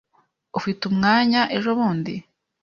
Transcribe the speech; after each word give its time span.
Ufite 0.57 0.81
umwanya 0.91 1.41
ejobundi? 1.55 2.13